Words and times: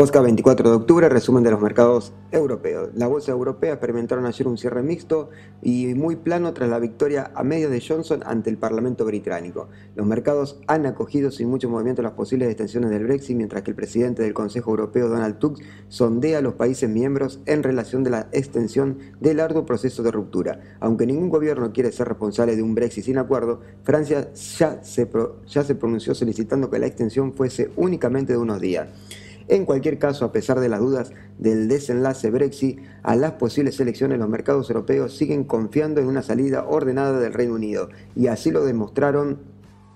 Posca 0.00 0.22
24 0.22 0.70
de 0.70 0.76
octubre, 0.76 1.08
resumen 1.10 1.42
de 1.42 1.50
los 1.50 1.60
mercados 1.60 2.14
europeos. 2.32 2.88
Las 2.94 3.10
bolsas 3.10 3.28
europeas 3.28 3.74
experimentaron 3.74 4.24
ayer 4.24 4.48
un 4.48 4.56
cierre 4.56 4.82
mixto 4.82 5.28
y 5.60 5.92
muy 5.92 6.16
plano 6.16 6.54
tras 6.54 6.70
la 6.70 6.78
victoria 6.78 7.30
a 7.34 7.44
medio 7.44 7.68
de 7.68 7.82
Johnson 7.86 8.22
ante 8.24 8.48
el 8.48 8.56
Parlamento 8.56 9.04
británico. 9.04 9.68
Los 9.94 10.06
mercados 10.06 10.58
han 10.68 10.86
acogido 10.86 11.30
sin 11.30 11.50
mucho 11.50 11.68
movimiento 11.68 12.00
las 12.00 12.12
posibles 12.12 12.48
extensiones 12.48 12.88
del 12.88 13.04
Brexit, 13.04 13.36
mientras 13.36 13.62
que 13.62 13.72
el 13.72 13.76
presidente 13.76 14.22
del 14.22 14.32
Consejo 14.32 14.70
Europeo, 14.70 15.10
Donald 15.10 15.38
Tusk, 15.38 15.62
sondea 15.88 16.38
a 16.38 16.40
los 16.40 16.54
países 16.54 16.88
miembros 16.88 17.40
en 17.44 17.62
relación 17.62 18.02
de 18.02 18.08
la 18.08 18.28
extensión 18.32 19.00
del 19.20 19.38
arduo 19.38 19.66
proceso 19.66 20.02
de 20.02 20.12
ruptura. 20.12 20.78
Aunque 20.80 21.04
ningún 21.04 21.28
gobierno 21.28 21.74
quiere 21.74 21.92
ser 21.92 22.08
responsable 22.08 22.56
de 22.56 22.62
un 22.62 22.74
Brexit 22.74 23.04
sin 23.04 23.18
acuerdo, 23.18 23.60
Francia 23.82 24.32
ya 24.32 24.82
se, 24.82 25.10
ya 25.46 25.62
se 25.62 25.74
pronunció 25.74 26.14
solicitando 26.14 26.70
que 26.70 26.78
la 26.78 26.86
extensión 26.86 27.34
fuese 27.34 27.70
únicamente 27.76 28.32
de 28.32 28.38
unos 28.38 28.62
días. 28.62 28.88
En 29.50 29.64
cualquier 29.64 29.98
caso, 29.98 30.24
a 30.24 30.30
pesar 30.30 30.60
de 30.60 30.68
las 30.68 30.78
dudas 30.78 31.10
del 31.38 31.66
desenlace 31.66 32.30
Brexit 32.30 32.78
a 33.02 33.16
las 33.16 33.32
posibles 33.32 33.80
elecciones, 33.80 34.20
los 34.20 34.28
mercados 34.28 34.70
europeos 34.70 35.16
siguen 35.16 35.42
confiando 35.42 36.00
en 36.00 36.06
una 36.06 36.22
salida 36.22 36.64
ordenada 36.68 37.18
del 37.18 37.32
Reino 37.32 37.54
Unido 37.54 37.88
y 38.14 38.28
así 38.28 38.52
lo 38.52 38.64
demostraron 38.64 39.40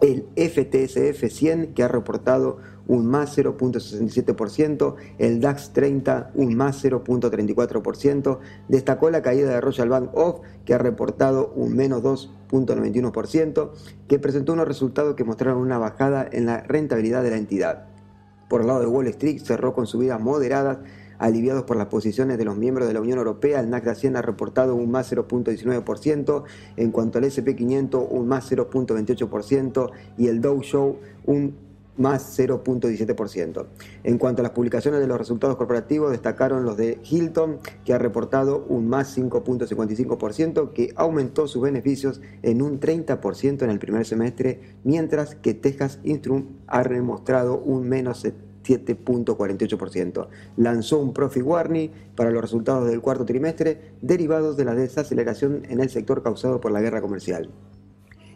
el 0.00 0.24
FTSF 0.36 1.30
100 1.30 1.74
que 1.74 1.82
ha 1.82 1.88
reportado 1.88 2.60
un 2.86 3.04
más 3.04 3.36
0.67%, 3.36 4.94
el 5.18 5.42
DAX 5.42 5.74
30 5.74 6.30
un 6.34 6.54
más 6.54 6.82
0.34%, 6.82 8.38
destacó 8.68 9.10
la 9.10 9.20
caída 9.20 9.50
de 9.50 9.60
Royal 9.60 9.90
Bank 9.90 10.10
of 10.14 10.40
que 10.64 10.72
ha 10.72 10.78
reportado 10.78 11.52
un 11.54 11.76
menos 11.76 12.02
2.91%, 12.02 13.70
que 14.08 14.18
presentó 14.18 14.54
unos 14.54 14.66
resultados 14.66 15.14
que 15.14 15.24
mostraron 15.24 15.60
una 15.60 15.76
bajada 15.76 16.26
en 16.32 16.46
la 16.46 16.62
rentabilidad 16.62 17.22
de 17.22 17.30
la 17.30 17.36
entidad. 17.36 17.91
Por 18.52 18.60
el 18.60 18.66
lado 18.66 18.80
de 18.80 18.86
Wall 18.86 19.06
Street 19.06 19.40
cerró 19.42 19.72
con 19.72 19.86
subidas 19.86 20.20
moderadas, 20.20 20.76
aliviados 21.18 21.62
por 21.62 21.78
las 21.78 21.86
posiciones 21.86 22.36
de 22.36 22.44
los 22.44 22.54
miembros 22.54 22.86
de 22.86 22.92
la 22.92 23.00
Unión 23.00 23.16
Europea. 23.16 23.60
El 23.60 23.70
Nasdaq 23.70 23.96
100 23.96 24.16
ha 24.16 24.20
reportado 24.20 24.74
un 24.74 24.90
más 24.90 25.10
0.19%, 25.10 26.42
en 26.76 26.90
cuanto 26.90 27.16
al 27.16 27.24
SP500 27.24 28.06
un 28.10 28.28
más 28.28 28.52
0.28% 28.52 29.90
y 30.18 30.26
el 30.26 30.42
Dow 30.42 30.60
Jones 30.70 30.96
un 31.24 31.56
más 31.96 32.38
0.17%. 32.38 33.66
En 34.04 34.18
cuanto 34.18 34.42
a 34.42 34.44
las 34.44 34.52
publicaciones 34.52 35.00
de 35.00 35.06
los 35.06 35.18
resultados 35.18 35.56
corporativos, 35.56 36.10
destacaron 36.10 36.64
los 36.64 36.76
de 36.76 36.98
Hilton, 37.02 37.58
que 37.84 37.92
ha 37.92 37.98
reportado 37.98 38.64
un 38.68 38.88
más 38.88 39.16
5.55%, 39.16 40.72
que 40.72 40.92
aumentó 40.96 41.48
sus 41.48 41.62
beneficios 41.62 42.20
en 42.42 42.62
un 42.62 42.80
30% 42.80 43.62
en 43.62 43.70
el 43.70 43.78
primer 43.78 44.06
semestre, 44.06 44.76
mientras 44.84 45.34
que 45.34 45.54
Texas 45.54 45.98
Instrument 46.04 46.46
ha 46.66 46.82
demostrado 46.82 47.58
un 47.58 47.88
menos 47.88 48.24
7.48%. 48.24 50.28
Lanzó 50.56 50.98
un 50.98 51.12
profit 51.12 51.42
warning 51.42 51.90
para 52.16 52.30
los 52.30 52.42
resultados 52.42 52.88
del 52.88 53.00
cuarto 53.00 53.24
trimestre 53.24 53.92
derivados 54.00 54.56
de 54.56 54.64
la 54.64 54.74
desaceleración 54.74 55.62
en 55.68 55.80
el 55.80 55.90
sector 55.90 56.22
causado 56.22 56.60
por 56.60 56.72
la 56.72 56.80
guerra 56.80 57.02
comercial. 57.02 57.50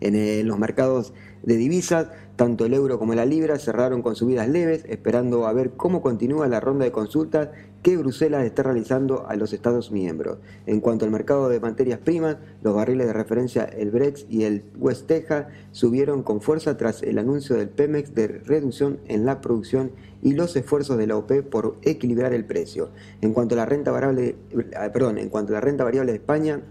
En 0.00 0.46
los 0.46 0.58
mercados 0.58 1.12
de 1.42 1.56
divisas, 1.56 2.08
tanto 2.36 2.66
el 2.66 2.74
euro 2.74 2.98
como 2.98 3.14
la 3.14 3.26
libra 3.26 3.58
cerraron 3.58 4.02
con 4.02 4.16
subidas 4.16 4.48
leves, 4.48 4.84
esperando 4.88 5.46
a 5.46 5.52
ver 5.52 5.72
cómo 5.72 6.02
continúa 6.02 6.48
la 6.48 6.60
ronda 6.60 6.84
de 6.84 6.92
consultas 6.92 7.50
que 7.82 7.96
Bruselas 7.98 8.44
está 8.44 8.62
realizando 8.62 9.26
a 9.28 9.36
los 9.36 9.52
Estados 9.52 9.92
miembros. 9.92 10.38
En 10.66 10.80
cuanto 10.80 11.04
al 11.04 11.10
mercado 11.10 11.48
de 11.48 11.60
materias 11.60 12.00
primas, 12.00 12.38
los 12.62 12.74
barriles 12.74 13.06
de 13.06 13.12
referencia, 13.12 13.64
el 13.64 13.90
Brex 13.90 14.26
y 14.30 14.44
el 14.44 14.64
West 14.78 15.06
Texas, 15.06 15.46
subieron 15.70 16.22
con 16.22 16.40
fuerza 16.40 16.76
tras 16.76 17.02
el 17.02 17.18
anuncio 17.18 17.56
del 17.56 17.68
Pemex 17.68 18.14
de 18.14 18.26
reducción 18.26 18.98
en 19.06 19.26
la 19.26 19.40
producción 19.42 19.92
y 20.22 20.32
los 20.32 20.56
esfuerzos 20.56 20.96
de 20.96 21.06
la 21.06 21.16
OPE 21.16 21.42
por 21.42 21.76
equilibrar 21.82 22.32
el 22.32 22.46
precio. 22.46 22.88
En 23.20 23.34
cuanto 23.34 23.54
a 23.54 23.58
la 23.58 23.66
renta 23.66 23.90
variable, 23.90 24.36
eh, 24.50 24.90
perdón, 24.92 25.18
en 25.18 25.28
cuanto 25.28 25.52
a 25.52 25.56
la 25.56 25.60
renta 25.60 25.84
variable 25.84 26.12
de 26.12 26.18
España, 26.18 26.62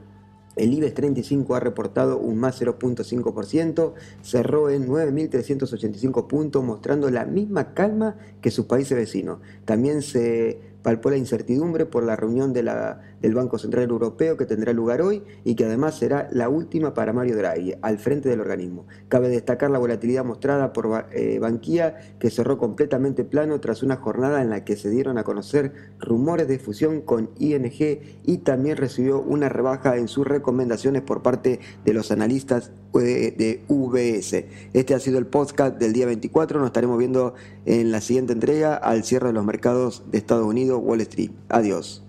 el 0.55 0.73
IBEX 0.73 0.93
35 0.93 1.55
ha 1.55 1.59
reportado 1.59 2.17
un 2.17 2.37
más 2.37 2.61
0.5%, 2.61 3.93
cerró 4.21 4.69
en 4.69 4.87
9.385 4.87 6.27
puntos, 6.27 6.63
mostrando 6.63 7.09
la 7.09 7.25
misma 7.25 7.73
calma 7.73 8.17
que 8.41 8.51
sus 8.51 8.65
países 8.65 8.97
vecinos. 8.97 9.39
También 9.65 10.01
se 10.01 10.72
palpó 10.83 11.09
la 11.09 11.17
incertidumbre 11.17 11.85
por 11.85 12.03
la 12.03 12.15
reunión 12.15 12.53
del 12.53 13.33
Banco 13.33 13.57
Central 13.57 13.89
Europeo 13.89 14.37
que 14.37 14.45
tendrá 14.45 14.73
lugar 14.73 15.01
hoy 15.01 15.23
y 15.43 15.55
que 15.55 15.65
además 15.65 15.97
será 15.97 16.27
la 16.31 16.49
última 16.49 16.93
para 16.93 17.13
Mario 17.13 17.37
Draghi, 17.37 17.73
al 17.81 17.97
frente 17.97 18.29
del 18.29 18.41
organismo. 18.41 18.85
Cabe 19.07 19.29
destacar 19.29 19.71
la 19.71 19.79
volatilidad 19.79 20.25
mostrada 20.25 20.73
por 20.73 21.07
eh, 21.11 21.39
Banquía, 21.39 22.15
que 22.19 22.29
cerró 22.29 22.57
completamente 22.57 23.23
plano 23.23 23.59
tras 23.59 23.81
una 23.81 23.95
jornada 23.95 24.41
en 24.41 24.49
la 24.49 24.65
que 24.65 24.75
se 24.75 24.89
dieron 24.89 25.17
a 25.17 25.23
conocer 25.23 25.73
rumores 25.99 26.47
de 26.47 26.59
fusión 26.59 27.01
con 27.01 27.29
ING 27.39 28.01
y 28.23 28.37
también 28.39 28.77
recibió 28.77 29.21
una 29.21 29.47
rebaja 29.47 29.97
en 29.97 30.09
sus 30.09 30.27
recomendaciones 30.27 31.01
por 31.01 31.21
parte 31.21 31.61
de 31.85 31.93
los 31.93 32.11
analistas 32.11 32.71
de, 32.93 33.31
de 33.31 33.63
UBS. 33.69 34.45
Este 34.73 34.93
ha 34.93 34.99
sido 34.99 35.17
el 35.17 35.25
podcast 35.25 35.79
del 35.79 35.93
día 35.93 36.05
24, 36.05 36.59
nos 36.59 36.67
estaremos 36.67 36.97
viendo 36.99 37.33
en 37.65 37.91
la 37.91 38.01
siguiente 38.01 38.33
entrega 38.33 38.75
al 38.75 39.03
cierre 39.03 39.27
de 39.27 39.33
los 39.33 39.45
mercados 39.45 40.03
de 40.11 40.17
Estados 40.17 40.45
Unidos 40.45 40.72
Wall 40.77 41.01
Street. 41.01 41.31
Adiós. 41.49 42.02